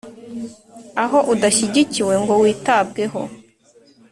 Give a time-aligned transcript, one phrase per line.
[1.03, 3.21] Aho udashyigikiwe ngo witabweho,